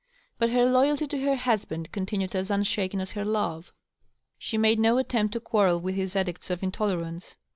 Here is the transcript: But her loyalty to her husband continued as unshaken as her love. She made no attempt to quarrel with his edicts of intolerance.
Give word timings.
But 0.39 0.49
her 0.49 0.65
loyalty 0.65 1.05
to 1.05 1.19
her 1.19 1.35
husband 1.35 1.91
continued 1.91 2.33
as 2.35 2.49
unshaken 2.49 2.99
as 2.99 3.11
her 3.11 3.23
love. 3.23 3.71
She 4.39 4.57
made 4.57 4.79
no 4.79 4.97
attempt 4.97 5.33
to 5.33 5.39
quarrel 5.39 5.79
with 5.79 5.93
his 5.93 6.15
edicts 6.15 6.49
of 6.49 6.63
intolerance. 6.63 7.35